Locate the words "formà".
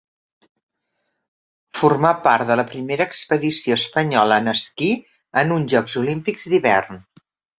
1.81-2.13